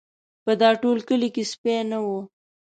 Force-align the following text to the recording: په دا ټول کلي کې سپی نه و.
په 0.43 0.51
دا 0.61 0.69
ټول 0.81 0.97
کلي 1.07 1.29
کې 1.35 1.43
سپی 1.51 1.75
نه 1.89 1.99
و. 2.05 2.07